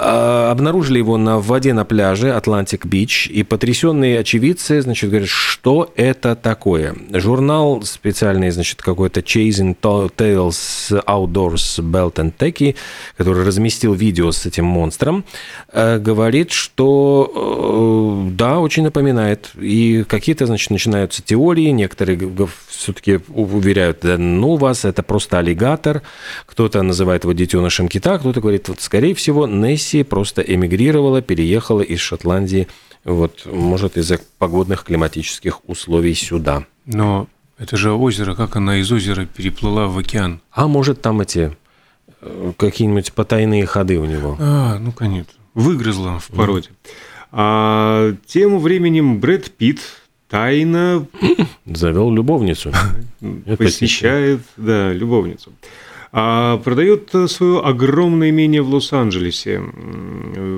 А, 0.00 0.50
обнаружили 0.50 0.98
его 0.98 1.16
на 1.16 1.38
воде 1.38 1.72
на 1.72 1.84
пляже 1.84 2.32
Атлантик-Бич, 2.32 3.26
и 3.28 3.42
потрясенные 3.42 4.20
очевидцы, 4.20 4.80
значит, 4.82 5.10
говорят, 5.10 5.28
что 5.28 5.92
это 5.96 6.36
такое. 6.36 6.94
Журнал 7.12 7.82
специальный, 7.82 8.50
значит, 8.50 8.82
какой-то 8.82 9.20
Chasing 9.20 9.76
Tails 9.80 11.04
Outdoors 11.06 11.80
Bait 11.82 12.14
and 12.14 12.32
Tackle, 12.38 12.76
который 13.16 13.44
разместил 13.44 13.94
видео 13.94 14.30
с 14.30 14.46
этим 14.46 14.66
монстром, 14.66 15.24
э, 15.72 15.98
говорит, 15.98 16.52
что 16.52 18.28
э, 18.28 18.30
да, 18.32 18.60
очень 18.60 18.84
напоминает. 18.84 19.47
И 19.56 20.04
какие-то, 20.04 20.46
значит, 20.46 20.70
начинаются 20.70 21.22
теории, 21.22 21.70
некоторые 21.70 22.18
все-таки 22.68 23.20
уверяют, 23.28 24.00
да 24.02 24.18
ну 24.18 24.56
вас, 24.56 24.84
это 24.84 25.02
просто 25.02 25.38
аллигатор, 25.38 26.02
кто-то 26.46 26.82
называет 26.82 27.24
его 27.24 27.32
детенышем 27.32 27.88
кита, 27.88 28.18
кто-то 28.18 28.40
говорит, 28.40 28.68
вот, 28.68 28.80
скорее 28.80 29.14
всего, 29.14 29.46
Несси 29.46 30.02
просто 30.02 30.42
эмигрировала, 30.42 31.22
переехала 31.22 31.80
из 31.80 32.00
Шотландии, 32.00 32.68
вот, 33.04 33.46
может, 33.46 33.96
из-за 33.96 34.20
погодных 34.38 34.84
климатических 34.84 35.68
условий 35.68 36.14
сюда. 36.14 36.64
Но 36.86 37.28
это 37.58 37.76
же 37.76 37.92
озеро, 37.92 38.34
как 38.34 38.56
она 38.56 38.78
из 38.78 38.90
озера 38.92 39.26
переплыла 39.26 39.86
в 39.86 39.98
океан? 39.98 40.40
А 40.52 40.68
может, 40.68 41.02
там 41.02 41.20
эти 41.20 41.56
э, 42.20 42.52
какие-нибудь 42.56 43.12
потайные 43.12 43.66
ходы 43.66 43.98
у 43.98 44.04
него? 44.04 44.36
А, 44.38 44.78
ну, 44.78 44.92
конечно. 44.92 45.32
Выгрызла 45.54 46.20
в 46.20 46.28
породе. 46.28 46.68
Mm. 46.68 47.17
А 47.30 48.14
тем 48.26 48.58
временем 48.58 49.20
Брэд 49.20 49.50
Питт 49.52 49.80
тайно... 50.28 51.06
Завел 51.66 52.12
любовницу. 52.12 52.72
Посещает, 53.58 54.40
да, 54.56 54.92
любовницу 54.92 55.52
а 56.12 56.58
продает 56.58 57.12
свое 57.26 57.60
огромное 57.60 58.30
имение 58.30 58.62
в 58.62 58.70
Лос-Анджелесе. 58.72 59.62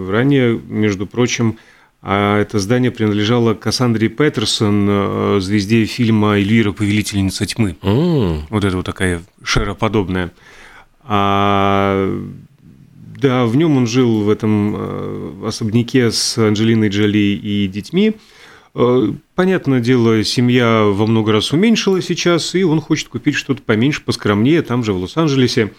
Ранее, 0.08 0.60
между 0.68 1.06
прочим, 1.06 1.58
а 2.02 2.40
это 2.40 2.58
здание 2.58 2.90
принадлежало 2.90 3.54
Кассандре 3.54 4.08
Петерсон, 4.08 4.86
э, 4.88 5.38
звезде 5.40 5.84
фильма 5.84 6.38
«Эльвира, 6.38 6.72
повелительница 6.72 7.44
тьмы». 7.44 7.76
Mm. 7.82 8.42
Вот 8.48 8.64
это 8.64 8.76
вот 8.76 8.86
такая 8.86 9.22
шароподобная. 9.42 10.30
А, 11.02 12.10
да, 13.20 13.44
в 13.46 13.56
нем 13.56 13.76
он 13.76 13.86
жил 13.86 14.22
в 14.22 14.30
этом 14.30 14.74
э, 14.76 15.46
особняке 15.46 16.10
с 16.10 16.38
Анджелиной 16.38 16.88
Джоли 16.88 17.38
и 17.42 17.66
детьми. 17.68 18.16
Э, 18.74 19.12
понятное 19.34 19.80
дело, 19.80 20.24
семья 20.24 20.84
во 20.84 21.06
много 21.06 21.32
раз 21.32 21.52
уменьшила 21.52 22.00
сейчас, 22.02 22.54
и 22.54 22.64
он 22.64 22.80
хочет 22.80 23.08
купить 23.08 23.34
что-то 23.34 23.62
поменьше, 23.62 24.02
поскромнее, 24.02 24.62
там 24.62 24.84
же, 24.84 24.92
в 24.92 24.98
Лос-Анджелесе. 24.98 25.72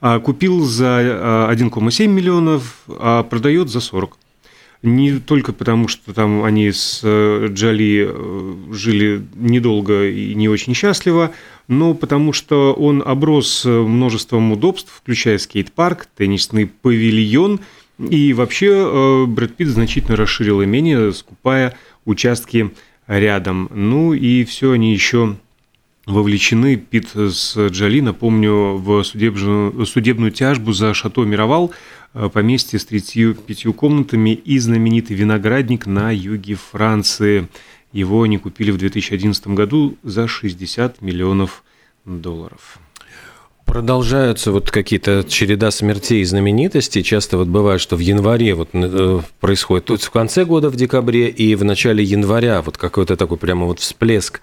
А 0.00 0.20
купил 0.20 0.64
за 0.64 1.48
1,7 1.50 2.04
а, 2.04 2.06
миллионов, 2.06 2.82
а 2.88 3.22
продает 3.24 3.68
за 3.68 3.80
40. 3.80 4.16
Не 4.82 5.18
только 5.18 5.52
потому, 5.52 5.88
что 5.88 6.14
там 6.14 6.44
они 6.44 6.70
с 6.70 7.00
э, 7.02 7.48
Джоли 7.50 8.08
э, 8.08 8.54
жили 8.72 9.22
недолго 9.34 10.06
и 10.08 10.34
не 10.34 10.48
очень 10.48 10.74
счастливо, 10.74 11.32
но 11.66 11.94
потому 11.94 12.32
что 12.32 12.72
он 12.74 13.02
оброс 13.04 13.64
множеством 13.64 14.52
удобств, 14.52 14.92
включая 14.96 15.38
скейт-парк, 15.38 16.06
теннисный 16.16 16.66
павильон, 16.66 17.60
и 17.98 18.32
вообще 18.32 19.26
Брэд 19.26 19.56
Питт 19.56 19.68
значительно 19.70 20.16
расширил 20.16 20.62
имение, 20.62 21.12
скупая 21.12 21.74
участки 22.04 22.70
рядом. 23.08 23.68
Ну 23.74 24.14
и 24.14 24.44
все 24.44 24.72
они 24.72 24.92
еще 24.92 25.36
вовлечены, 26.08 26.76
Пит 26.76 27.08
с 27.14 27.56
Джоли, 27.68 28.00
напомню, 28.00 28.76
в 28.76 29.02
судебную, 29.04 29.86
судебную 29.86 30.32
тяжбу 30.32 30.72
за 30.72 30.94
шато 30.94 31.22
Мировал, 31.22 31.72
э, 32.14 32.28
поместье 32.32 32.78
с 32.78 32.84
35 32.86 33.72
комнатами 33.72 34.30
и 34.30 34.58
знаменитый 34.58 35.16
виноградник 35.16 35.86
на 35.86 36.10
юге 36.10 36.56
Франции. 36.56 37.48
Его 37.92 38.22
они 38.22 38.38
купили 38.38 38.70
в 38.70 38.78
2011 38.78 39.48
году 39.48 39.96
за 40.02 40.28
60 40.28 41.00
миллионов 41.00 41.62
долларов. 42.04 42.78
Продолжаются 43.68 44.50
вот 44.50 44.70
какие-то 44.70 45.24
череда 45.28 45.70
смертей 45.70 46.22
и 46.22 46.24
знаменитостей. 46.24 47.02
Часто 47.02 47.36
вот 47.36 47.48
бывает, 47.48 47.82
что 47.82 47.96
в 47.96 47.98
январе 47.98 48.54
вот 48.54 48.70
э, 48.72 49.20
происходит, 49.40 49.84
то 49.84 49.92
есть 49.92 50.06
в 50.06 50.10
конце 50.10 50.46
года, 50.46 50.70
в 50.70 50.76
декабре 50.76 51.28
и 51.28 51.54
в 51.54 51.64
начале 51.64 52.02
января 52.02 52.62
вот 52.62 52.78
какой-то 52.78 53.14
такой 53.16 53.36
прямо 53.36 53.66
вот 53.66 53.80
всплеск 53.80 54.40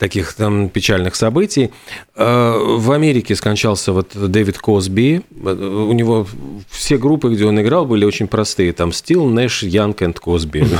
таких 0.00 0.32
там 0.32 0.70
печальных 0.70 1.14
событий. 1.14 1.70
Э, 2.16 2.76
в 2.78 2.90
Америке 2.90 3.36
скончался 3.36 3.92
вот 3.92 4.12
Дэвид 4.14 4.58
Косби. 4.58 5.20
У 5.30 5.92
него 5.92 6.26
все 6.70 6.96
группы, 6.96 7.28
где 7.32 7.44
он 7.44 7.60
играл, 7.60 7.84
были 7.84 8.06
очень 8.06 8.26
простые. 8.26 8.72
Там 8.72 8.92
Стил, 8.92 9.26
Нэш, 9.26 9.62
Янг 9.62 10.02
и 10.02 10.12
Косби. 10.12 10.64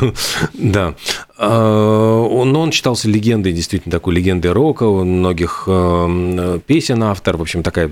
Да. 0.54 0.94
Э, 1.38 1.46
но 1.46 2.60
он 2.60 2.72
считался 2.72 3.08
легендой, 3.08 3.52
действительно 3.52 3.92
такой 3.92 4.14
легендой 4.14 4.52
рока, 4.52 4.86
многих 4.86 5.64
э, 5.66 6.58
песен 6.66 7.02
автор, 7.02 7.36
в 7.36 7.42
общем, 7.42 7.62
такая 7.62 7.90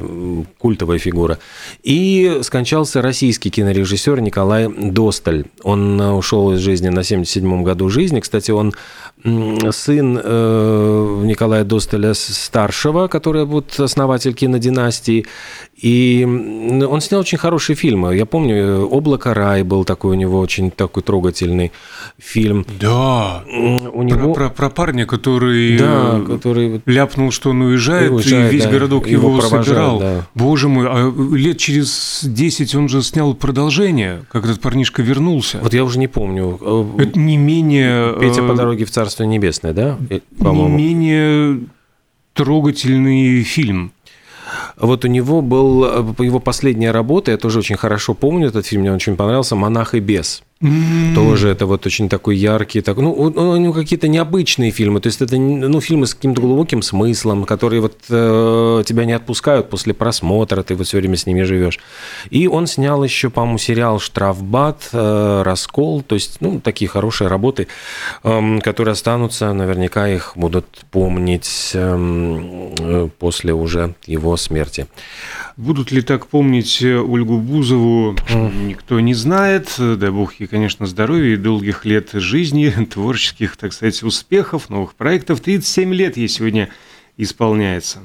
культовая 0.59 0.99
фигура. 0.99 1.39
И 1.83 2.41
скончался 2.43 3.03
российский 3.03 3.51
кинорежиссер 3.51 4.21
Николай 4.21 4.69
Досталь. 4.69 5.45
Он 5.63 6.01
ушел 6.01 6.53
из 6.53 6.61
жизни 6.61 6.89
на 6.89 7.01
77-м 7.01 7.65
году 7.65 7.91
жизни. 7.91 8.21
Кстати, 8.21 8.51
он 8.51 8.73
сын 9.25 10.21
э, 10.23 11.23
Николая 11.25 11.65
Досталя 11.65 12.15
старшего, 12.15 13.09
который 13.09 13.45
вот 13.45 13.79
основатель 13.81 14.33
кинодинастии, 14.33 15.27
и 15.77 16.25
он 16.25 17.01
снял 17.01 17.21
очень 17.21 17.39
хорошие 17.39 17.77
фильмы. 17.77 18.17
Я 18.17 18.27
помню, 18.27 18.87
«Облако 18.87 19.35
рай» 19.35 19.63
был 19.63 19.85
такой 19.85 20.13
у 20.13 20.15
него 20.15 20.41
очень 20.41 20.71
такой 20.71 21.03
трогательный 21.03 21.73
фильм. 22.19 22.67
Да, 22.81 23.45
у 23.47 24.03
него... 24.03 24.35
про, 24.35 24.49
про, 24.49 24.55
про 24.55 24.71
парня, 24.71 25.07
который, 25.07 25.79
да, 25.79 26.21
который 26.27 26.81
ляпнул, 26.87 27.31
что 27.31 27.51
он 27.51 27.63
уезжает, 27.63 28.11
уезжает 28.11 28.53
и 28.53 28.57
весь 28.57 28.65
да, 28.65 28.71
городок 28.71 29.07
его, 29.07 29.31
его 29.31 29.41
собирал. 29.41 30.01
Да. 30.01 30.27
Боже 30.35 30.69
мой, 30.69 30.87
а 30.89 31.13
лет 31.35 31.59
через 31.59 32.21
10 32.25 32.75
он 32.75 32.89
же 32.89 33.03
снял 33.03 33.35
продолжение, 33.35 34.25
как 34.31 34.45
этот 34.45 34.61
парнишка 34.61 35.03
вернулся. 35.03 35.59
Вот 35.63 35.75
я 35.75 35.85
уже 35.85 35.99
не 35.99 36.09
помню. 36.09 36.59
Это 36.99 37.19
не 37.19 37.37
менее... 37.37 38.15
Петя 38.19 38.43
по 38.43 38.55
дороге 38.55 38.85
в 38.85 38.91
Царство 38.91 39.08
Небесное, 39.17 39.73
да? 39.73 39.99
Не 40.69 40.69
менее 40.69 41.61
трогательный 42.35 43.43
фильм. 43.43 43.93
Вот 44.77 45.05
у 45.05 45.09
него 45.09 45.43
был 45.43 45.85
его 46.19 46.41
последняя 46.41 46.91
работа, 46.91 47.33
я 47.33 47.37
тоже 47.37 47.59
очень 47.59 47.77
хорошо 47.77 48.15
помню 48.15 48.49
этот 48.49 48.67
фильм, 48.67 48.83
мне 48.83 48.91
он 48.91 48.97
очень 48.97 49.17
понравился, 49.17 49.57
«Монах 49.57 49.95
и 49.95 50.01
бес». 50.01 50.43
Mm. 50.61 51.15
Тоже 51.15 51.51
это 51.51 51.67
вот 51.67 51.87
очень 51.87 52.09
такой 52.09 52.37
яркий, 52.37 52.81
так, 52.81 52.97
ну, 52.97 53.13
у 53.13 53.57
него 53.57 53.73
какие-то 53.73 54.09
необычные 54.09 54.73
фильмы, 54.73 55.01
то 55.01 55.07
есть 55.07 55.23
это 55.23 55.37
ну, 55.37 55.81
фильмы 55.81 56.09
с 56.09 56.15
каким-то 56.15 56.41
глубоким 56.41 56.83
смыслом, 56.83 57.45
которые 57.45 57.81
вот 57.81 57.95
э, 58.11 58.83
тебя 58.85 59.05
не 59.05 59.13
отпускают 59.13 59.71
после 59.71 59.95
просмотра, 59.95 60.65
ты 60.65 60.75
вот 60.75 60.89
все 60.89 60.99
время 60.99 61.17
с 61.17 61.27
ними 61.27 61.43
живешь. 61.43 61.79
И 62.31 62.49
он 62.49 62.67
снял 62.67 63.05
еще, 63.05 63.31
по-моему, 63.31 63.59
сериал 63.59 64.01
«Штрафбат», 64.01 64.89
э, 64.93 65.43
«Раскол», 65.45 66.03
то 66.03 66.17
есть, 66.17 66.39
ну, 66.41 66.59
такие 66.59 66.89
хорошие 66.89 67.29
работы, 67.29 67.69
э, 68.25 68.59
которые 68.59 68.93
останутся, 68.93 69.53
наверняка 69.53 70.09
их 70.09 70.33
будут 70.35 70.67
помнить 70.91 71.71
э, 71.75 73.09
после 73.21 73.55
уже 73.55 73.95
его 74.07 74.37
смерти. 74.37 74.89
Будут 75.57 75.93
ли 75.93 76.03
так 76.03 76.27
помнить 76.27 76.83
Ольгу 76.83 77.39
Бузову, 77.39 78.17
никто 78.29 78.99
не 78.99 79.15
знает, 79.15 79.73
дай 79.79 80.11
бог 80.11 80.35
ей 80.41 80.48
конечно, 80.51 80.87
здоровья 80.87 81.35
и 81.35 81.37
долгих 81.37 81.85
лет 81.85 82.11
жизни, 82.13 82.71
творческих, 82.91 83.57
так 83.57 83.73
сказать, 83.73 84.03
успехов, 84.03 84.71
новых 84.71 84.95
проектов. 84.95 85.41
37 85.41 85.95
лет 85.95 86.17
ей 86.17 86.29
сегодня 86.29 86.71
исполняется, 87.17 88.01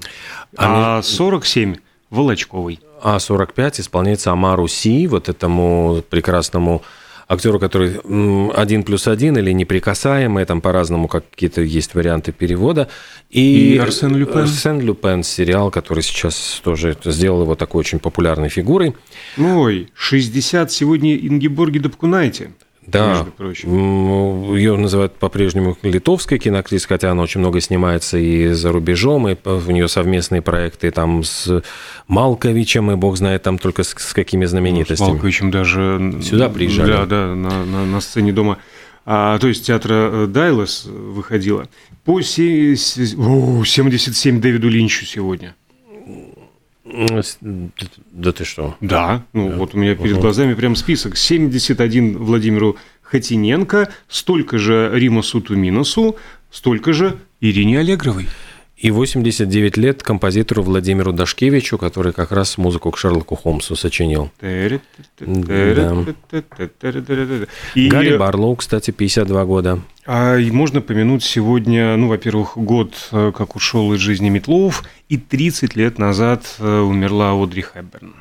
а 0.55 1.01
47– 1.01 1.77
Волочковой. 2.13 2.79
А 3.01 3.17
45 3.17 3.81
исполняется 3.81 4.31
Амару 4.31 4.67
Си, 4.67 5.07
вот 5.07 5.29
этому 5.29 6.03
прекрасному 6.07 6.83
актеру, 7.33 7.59
который 7.59 7.99
один 8.55 8.83
плюс 8.83 9.07
один 9.07 9.37
или 9.37 9.51
неприкасаемый, 9.51 10.45
там 10.45 10.61
по-разному 10.61 11.07
какие-то 11.07 11.61
есть 11.61 11.95
варианты 11.95 12.31
перевода. 12.31 12.87
И, 13.29 13.75
и 13.75 13.77
Арсен 13.77 14.15
Люпен. 14.15 14.39
Арсен 14.39 14.79
Люпен, 14.79 15.23
сериал, 15.23 15.71
который 15.71 16.03
сейчас 16.03 16.61
тоже 16.63 16.97
сделал 17.05 17.43
его 17.43 17.55
такой 17.55 17.79
очень 17.79 17.99
популярной 17.99 18.49
фигурой. 18.49 18.95
Ой, 19.37 19.89
60 19.95 20.71
сегодня 20.71 21.15
Ингеборги 21.15 21.79
Дапкунайте. 21.79 22.51
Да, 22.87 23.25
ее 23.39 24.77
называют 24.77 25.15
по-прежнему 25.15 25.77
литовской 25.81 26.37
киноактрисой, 26.37 26.89
хотя 26.89 27.11
она 27.11 27.23
очень 27.23 27.39
много 27.39 27.61
снимается 27.61 28.17
и 28.17 28.49
за 28.49 28.71
рубежом, 28.71 29.29
и 29.29 29.37
у 29.45 29.71
нее 29.71 29.87
совместные 29.87 30.41
проекты 30.41 30.91
там 30.91 31.23
с 31.23 31.63
Малковичем, 32.07 32.91
и 32.91 32.95
бог 32.95 33.17
знает 33.17 33.43
там 33.43 33.57
только 33.57 33.83
с, 33.83 33.89
с 33.89 34.13
какими 34.13 34.45
знаменитостями. 34.45 35.07
Ну, 35.07 35.13
с 35.13 35.15
Малковичем 35.15 35.51
даже... 35.51 36.19
Сюда 36.21 36.49
приезжали. 36.49 36.91
Да, 36.91 37.05
да, 37.05 37.35
на, 37.35 37.65
на, 37.65 37.85
на 37.85 38.01
сцене 38.01 38.33
дома. 38.33 38.57
А, 39.05 39.37
то 39.37 39.47
есть 39.47 39.65
театра 39.65 40.09
э, 40.11 40.27
Дайлас 40.27 40.85
выходила. 40.85 41.67
По 42.05 42.21
77 42.21 44.41
Дэвиду 44.41 44.69
Линчу 44.69 45.05
сегодня. 45.05 45.55
Да 46.85 48.31
ты 48.31 48.43
что? 48.43 48.75
Да, 48.81 49.23
ну 49.31 49.49
да. 49.49 49.55
вот 49.55 49.73
у 49.73 49.77
меня 49.77 49.95
перед 49.95 50.13
угу. 50.13 50.21
глазами 50.21 50.53
прям 50.53 50.75
список. 50.75 51.15
71 51.15 52.17
Владимиру 52.17 52.77
Хатиненко, 53.01 53.89
столько 54.09 54.57
же 54.57 54.91
Римасу 54.93 55.39
Туминосу, 55.41 56.17
столько 56.51 56.91
же 56.93 57.17
Ирине 57.39 57.79
Аллегровой. 57.79 58.27
И 58.83 58.91
89 58.91 59.77
лет 59.77 60.03
композитору 60.03 60.61
Владимиру 60.61 61.13
Дашкевичу, 61.13 61.77
который 61.77 62.11
как 62.11 62.33
раз 62.33 62.57
музыку 62.57 62.91
к 62.91 62.97
Шерлоку 62.97 63.37
Холмсу 63.37 63.77
сочинил. 63.77 64.29
И... 64.41 64.77
Гарри 67.89 68.17
Барлоу, 68.17 68.57
кстати, 68.57 68.91
52 68.91 69.45
года. 69.45 69.79
А 70.05 70.37
можно 70.37 70.81
помянуть 70.81 71.23
сегодня, 71.23 71.95
ну, 71.95 72.09
во-первых, 72.09 72.57
год, 72.57 72.93
как 73.11 73.55
ушел 73.55 73.93
из 73.93 73.99
жизни 73.99 74.27
Метлов, 74.27 74.83
и 75.07 75.15
30 75.15 75.77
лет 75.77 75.97
назад 75.97 76.43
умерла 76.59 77.41
Одри 77.41 77.61
Хэбберн. 77.61 78.13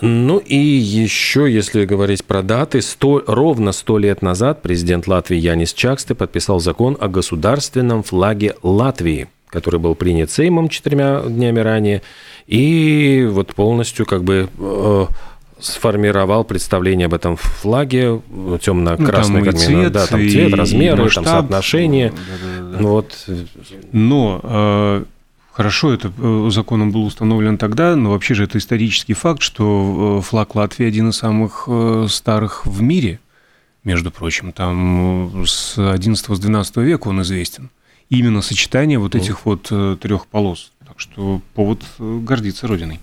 Ну 0.00 0.38
и 0.38 0.56
еще, 0.56 1.46
если 1.52 1.84
говорить 1.84 2.24
про 2.24 2.42
даты, 2.42 2.80
100, 2.80 3.24
ровно 3.26 3.72
100 3.72 3.98
лет 3.98 4.22
назад 4.22 4.62
президент 4.62 5.06
Латвии 5.06 5.36
Янис 5.36 5.74
Чаксте 5.74 6.14
подписал 6.14 6.58
закон 6.58 6.96
о 6.98 7.08
государственном 7.08 8.02
флаге 8.02 8.54
Латвии– 8.62 9.28
который 9.48 9.80
был 9.80 9.94
принят 9.94 10.30
Сеймом 10.30 10.68
четырьмя 10.68 11.22
днями 11.26 11.60
ранее, 11.60 12.02
и 12.46 13.26
вот 13.30 13.54
полностью 13.54 14.06
как 14.06 14.24
бы 14.24 14.48
э, 14.58 15.06
сформировал 15.60 16.44
представление 16.44 17.06
об 17.06 17.14
этом 17.14 17.36
флаге 17.36 18.20
темно-красный, 18.60 19.42
ну, 19.42 19.52
цвет, 19.52 19.92
да, 19.92 20.06
там 20.06 20.20
цвет, 20.20 20.54
размеры, 20.54 21.04
масштаб, 21.04 21.24
там 21.24 21.34
соотношение, 21.34 22.10
да, 22.10 22.16
да, 22.16 22.78
да. 22.78 22.78
вот. 22.78 23.28
Но 23.92 24.40
э, 24.42 25.04
хорошо, 25.52 25.92
это 25.92 26.12
э, 26.16 26.48
законом 26.50 26.92
был 26.92 27.04
установлен 27.04 27.58
тогда, 27.58 27.96
но 27.96 28.10
вообще 28.10 28.34
же 28.34 28.44
это 28.44 28.58
исторический 28.58 29.14
факт, 29.14 29.42
что 29.42 30.18
э, 30.20 30.22
флаг 30.24 30.54
Латвии 30.54 30.86
один 30.86 31.08
из 31.10 31.16
самых 31.16 31.68
старых 32.08 32.64
в 32.66 32.80
мире, 32.80 33.18
между 33.84 34.10
прочим, 34.10 34.52
там 34.52 35.44
с 35.46 35.76
11-12 35.78 36.84
века 36.84 37.08
он 37.08 37.22
известен 37.22 37.70
именно 38.10 38.42
сочетание 38.42 38.98
вот 38.98 39.14
этих 39.14 39.44
вот 39.46 39.68
э, 39.70 39.96
трех 40.00 40.26
полос. 40.26 40.72
Так 40.86 41.00
что 41.00 41.40
повод 41.54 41.82
э, 41.98 42.20
гордиться 42.22 42.66
Родиной. 42.66 43.00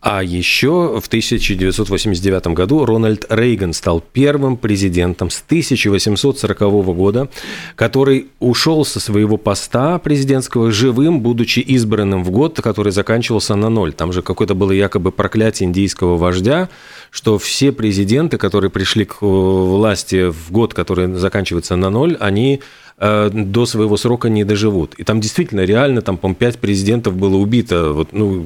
А 0.00 0.22
еще 0.22 1.00
в 1.00 1.06
1989 1.08 2.46
году 2.48 2.84
Рональд 2.84 3.26
Рейган 3.28 3.72
стал 3.72 4.00
первым 4.00 4.56
президентом 4.56 5.28
с 5.28 5.42
1840 5.44 6.58
года, 6.94 7.28
который 7.74 8.28
ушел 8.38 8.84
со 8.84 9.00
своего 9.00 9.36
поста 9.36 9.98
президентского 9.98 10.70
живым, 10.70 11.20
будучи 11.20 11.58
избранным 11.60 12.22
в 12.22 12.30
год, 12.30 12.60
который 12.62 12.92
заканчивался 12.92 13.56
на 13.56 13.70
ноль. 13.70 13.92
Там 13.92 14.12
же 14.12 14.22
какое-то 14.22 14.54
было 14.54 14.70
якобы 14.70 15.10
проклятие 15.10 15.68
индийского 15.68 16.16
вождя, 16.16 16.68
что 17.10 17.36
все 17.36 17.72
президенты, 17.72 18.38
которые 18.38 18.70
пришли 18.70 19.04
к 19.04 19.16
э, 19.20 19.26
власти 19.26 20.30
в 20.30 20.52
год, 20.52 20.74
который 20.74 21.12
заканчивается 21.14 21.74
на 21.74 21.90
ноль, 21.90 22.16
они 22.20 22.60
Э, 23.00 23.30
до 23.32 23.64
своего 23.64 23.96
срока 23.96 24.28
не 24.28 24.42
доживут. 24.42 24.94
И 24.94 25.04
там 25.04 25.20
действительно 25.20 25.60
реально, 25.60 26.02
там, 26.02 26.16
по-моему, 26.16 26.36
пять 26.36 26.58
президентов 26.58 27.14
было 27.14 27.36
убито, 27.36 27.92
вот, 27.92 28.08
ну, 28.10 28.44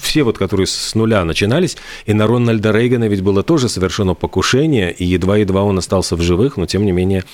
все 0.00 0.22
вот, 0.22 0.38
которые 0.38 0.66
с 0.66 0.94
нуля 0.94 1.24
начинались, 1.24 1.76
и 2.06 2.12
на 2.12 2.26
Рональда 2.26 2.72
Рейгана 2.72 3.08
ведь 3.08 3.22
было 3.22 3.42
тоже 3.42 3.68
совершено 3.68 4.14
покушение, 4.14 4.92
и 4.92 5.04
едва-едва 5.04 5.62
он 5.62 5.78
остался 5.78 6.16
в 6.16 6.22
живых, 6.22 6.56
но 6.56 6.66
тем 6.66 6.84
не 6.84 6.92
менее 6.92 7.24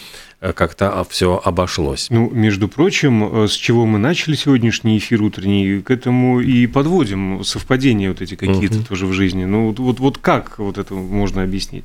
э, 0.41 0.53
как-то 0.53 1.07
все 1.09 1.41
обошлось. 1.43 2.09
Ну, 2.11 2.31
между 2.31 2.69
прочим, 2.69 3.45
э, 3.45 3.49
с 3.49 3.53
чего 3.53 3.87
мы 3.87 3.99
начали 3.99 4.35
сегодняшний 4.35 4.99
эфир 4.99 5.23
утренний, 5.23 5.81
к 5.81 5.91
этому 5.91 6.41
и 6.41 6.67
подводим 6.67 7.45
совпадения 7.45 8.09
вот 8.09 8.21
эти 8.21 8.35
какие-то 8.35 8.79
угу. 8.79 8.85
тоже 8.89 9.07
в 9.07 9.13
жизни. 9.13 9.45
Ну, 9.45 9.69
вот, 9.69 9.79
вот, 9.79 10.01
вот 10.01 10.19
как 10.19 10.59
вот 10.59 10.79
это 10.79 10.95
можно 10.95 11.43
объяснить? 11.43 11.85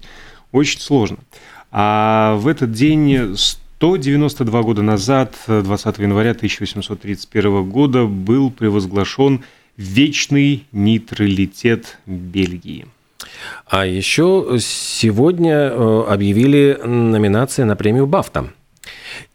Очень 0.51 0.79
сложно. 0.79 1.17
А 1.71 2.35
в 2.35 2.47
этот 2.47 2.73
день 2.73 3.35
192 3.81 4.61
года 4.61 4.81
назад, 4.81 5.35
20 5.47 5.97
января 5.99 6.31
1831 6.31 7.69
года, 7.69 8.05
был 8.05 8.51
превозглашен 8.51 9.43
вечный 9.77 10.65
нейтралитет 10.71 11.97
Бельгии. 12.05 12.87
А 13.67 13.85
еще 13.85 14.57
сегодня 14.59 15.55
э, 15.55 16.03
объявили 16.07 16.79
номинации 16.83 17.63
на 17.63 17.75
премию 17.75 18.07
Бафта. 18.07 18.49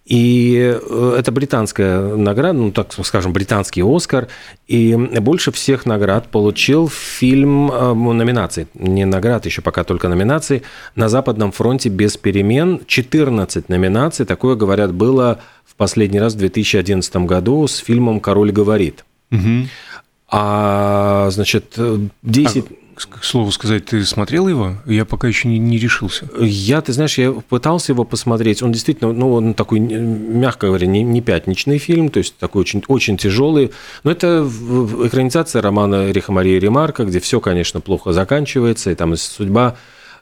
И 0.07 0.57
э, 0.59 1.17
это 1.19 1.33
британская 1.33 2.15
награда, 2.15 2.59
ну 2.59 2.71
так 2.71 2.93
скажем, 3.05 3.33
британский 3.33 3.83
Оскар. 3.83 4.29
И 4.69 4.95
больше 4.95 5.51
всех 5.51 5.85
наград 5.85 6.29
получил 6.29 6.89
фильм 6.89 7.73
э, 7.73 7.93
номинаций. 7.93 8.69
Не 8.75 9.05
наград, 9.05 9.47
еще 9.47 9.63
пока 9.63 9.83
только 9.83 10.09
номинаций. 10.09 10.63
На 10.95 11.09
Западном 11.09 11.51
фронте 11.51 11.89
без 11.89 12.17
перемен 12.17 12.83
14 12.87 13.69
номинаций. 13.69 14.25
Такое, 14.27 14.55
говорят, 14.55 14.95
было 14.95 15.41
в 15.65 15.75
последний 15.75 16.21
раз 16.21 16.35
в 16.35 16.39
2011 16.39 17.17
году 17.17 17.67
с 17.67 17.79
фильмом 17.79 18.21
«Король 18.21 18.53
говорит». 18.53 19.05
Угу. 19.33 19.67
А, 20.29 21.29
значит, 21.31 21.79
10... 22.23 22.65
А 22.65 22.87
к 22.97 23.25
слову 23.25 23.53
сказать, 23.53 23.85
ты 23.85 24.03
смотрел 24.07 24.49
его? 24.49 24.77
Я 24.87 25.05
пока 25.05 25.29
еще 25.29 25.49
не, 25.49 25.59
не 25.59 25.77
решился. 25.77 26.29
Я, 26.41 26.81
ты 26.81 26.95
знаешь, 26.95 27.19
я 27.19 27.31
пытался 27.31 27.93
его 27.93 28.05
посмотреть. 28.05 28.63
Он 28.63 28.73
действительно, 28.73 29.13
ну, 29.13 29.35
он 29.35 29.53
такой, 29.53 29.81
мягко 29.81 30.69
говоря, 30.69 30.87
не, 30.87 31.03
не 31.03 31.21
пятничный 31.21 31.77
фильм, 31.77 32.09
то 32.09 32.19
есть 32.19 32.39
такой 32.39 32.63
очень, 32.63 32.83
очень 32.89 33.19
тяжелый. 33.19 33.73
Но 34.03 34.11
это 34.11 34.49
экранизация 35.05 35.61
романа 35.61 36.11
Риха 36.11 36.33
Марии 36.33 36.59
Ремарка, 36.59 37.05
где 37.05 37.21
все, 37.21 37.39
конечно, 37.41 37.81
плохо 37.81 38.15
заканчивается, 38.15 38.91
и 38.91 38.95
там 38.95 39.15
судьба 39.17 39.75
Э, 39.75 39.79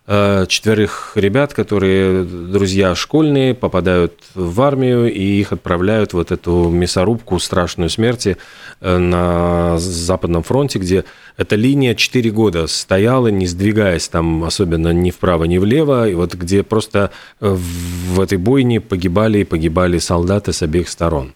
четверых 0.06 1.12
ребят, 1.14 1.54
которые 1.54 2.24
друзья 2.24 2.94
школьные, 2.94 3.54
попадают 3.54 4.12
в 4.34 4.60
армию, 4.60 5.10
и 5.10 5.22
их 5.22 5.52
отправляют 5.52 6.12
вот 6.12 6.30
эту 6.30 6.68
мясорубку 6.68 7.38
страшную 7.38 7.88
смерти 7.88 8.36
э, 8.82 8.98
на 8.98 9.78
Западном 9.78 10.42
фронте, 10.42 10.78
где 10.78 11.04
эта 11.38 11.56
линия 11.56 11.94
4 11.94 12.30
года 12.32 12.66
стояла, 12.66 13.28
не 13.28 13.46
сдвигаясь 13.46 14.08
там 14.08 14.44
особенно 14.44 14.92
ни 14.92 15.10
вправо, 15.10 15.44
ни 15.44 15.56
влево, 15.56 16.06
и 16.06 16.14
вот 16.14 16.34
где 16.34 16.62
просто 16.62 17.10
э, 17.40 17.48
в 17.48 18.20
этой 18.20 18.36
бойне 18.36 18.82
погибали 18.82 19.38
и 19.38 19.44
погибали 19.44 19.96
солдаты 19.96 20.52
с 20.52 20.60
обеих 20.60 20.90
сторон. 20.90 21.32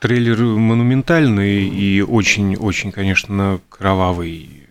Трейлер 0.00 0.42
монументальный 0.42 1.68
и 1.68 2.02
очень-очень, 2.02 2.90
конечно, 2.90 3.60
кровавый 3.68 4.63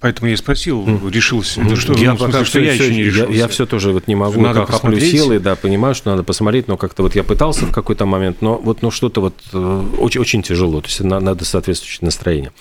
Поэтому 0.00 0.30
я 0.30 0.36
спросил, 0.36 0.86
решился. 1.08 1.60
Ну, 1.60 1.74
что, 1.74 1.92
я 1.94 2.12
ну, 2.12 2.18
пока 2.18 2.44
смысле, 2.44 2.44
что 2.44 2.60
я 2.60 2.72
еще 2.72 2.94
не 2.94 3.02
решился. 3.02 3.32
Я, 3.32 3.38
я 3.38 3.48
все 3.48 3.66
тоже 3.66 3.90
вот 3.90 4.06
не 4.06 4.14
могу, 4.14 4.40
надо 4.40 4.60
как 4.60 4.80
коплю 4.80 5.00
силы, 5.00 5.40
да, 5.40 5.56
понимаю, 5.56 5.96
что 5.96 6.10
надо 6.10 6.22
посмотреть, 6.22 6.68
но 6.68 6.76
как-то 6.76 7.02
вот 7.02 7.16
я 7.16 7.24
пытался 7.24 7.66
в 7.66 7.72
какой-то 7.72 8.06
момент, 8.06 8.40
но 8.40 8.56
вот 8.58 8.82
ну, 8.82 8.92
что-то 8.92 9.20
вот 9.20 9.34
э, 9.52 9.84
очень, 9.98 10.20
очень 10.20 10.42
тяжело, 10.44 10.80
то 10.80 10.86
есть 10.86 11.00
надо 11.00 11.44
соответствующее 11.44 12.06
настроение. 12.06 12.52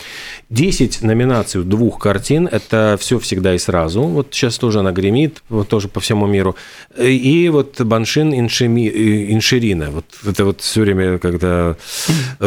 Десять 0.50 1.04
номинаций 1.04 1.62
двух 1.64 2.00
картин, 2.00 2.48
это 2.52 2.98
все 3.00 3.20
всегда 3.20 3.54
и 3.54 3.60
сразу, 3.60 4.02
вот 4.02 4.30
сейчас 4.32 4.58
тоже 4.58 4.80
она 4.80 4.92
гремит, 4.92 5.44
вот 5.50 5.68
тоже 5.68 5.90
по 5.90 6.00
всему 6.00 6.26
миру, 6.26 6.56
и 6.98 7.50
вот 7.54 7.80
Баншин 7.80 8.34
Иншими, 8.34 8.88
э, 8.88 9.32
Инширина, 9.32 9.92
вот 9.92 10.06
это 10.26 10.44
вот 10.44 10.62
все 10.62 10.82
время, 10.82 11.20
когда 11.20 11.76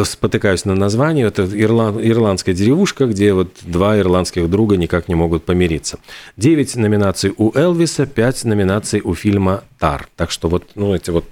спотыкаюсь 0.03 0.65
на 0.65 0.75
название, 0.75 1.27
это 1.27 1.45
ирланд, 1.45 2.05
ирландская 2.05 2.57
деревушка, 2.57 3.07
где 3.07 3.33
вот 3.35 3.53
два 3.63 3.97
ирландских 3.97 4.51
друга 4.51 4.80
никак 4.81 5.09
не 5.09 5.15
могут 5.15 5.45
помириться. 5.45 5.99
Девять 6.37 6.75
номинаций 6.75 7.33
у 7.37 7.57
Элвиса, 7.57 8.07
пять 8.07 8.45
номинаций 8.45 9.01
у 9.03 9.15
фильма 9.15 9.63
«Тар». 9.79 10.09
Так 10.17 10.31
что 10.31 10.49
вот, 10.49 10.71
ну, 10.75 10.95
эти 10.95 11.11
вот 11.11 11.25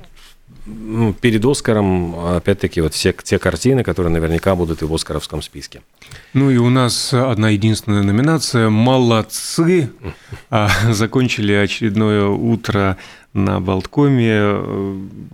ну, 0.66 1.14
перед 1.14 1.44
Оскаром, 1.44 2.14
опять-таки, 2.37 2.80
вот 2.80 2.94
все 2.94 3.12
те 3.12 3.38
картины, 3.38 3.82
которые 3.82 4.12
наверняка 4.12 4.54
будут 4.54 4.82
и 4.82 4.84
в 4.84 4.94
Оскаровском 4.94 5.42
списке. 5.42 5.82
Ну 6.34 6.50
и 6.50 6.56
у 6.58 6.68
нас 6.68 7.14
одна 7.14 7.50
единственная 7.50 8.02
номинация. 8.02 8.68
Молодцы! 8.68 9.90
А, 10.50 10.70
закончили 10.90 11.52
очередное 11.52 12.26
утро 12.26 12.98
на 13.32 13.61
Болткоме. 13.61 14.30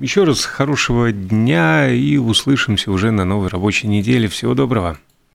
Еще 0.00 0.24
раз 0.24 0.44
хорошего 0.44 1.10
дня 1.12 1.90
и 1.90 2.16
услышимся 2.16 2.90
уже 2.90 3.10
на 3.10 3.24
новой 3.24 3.48
рабочей 3.48 3.88
неделе. 3.88 4.28
Всего 4.28 4.54
доброго! 4.54 4.98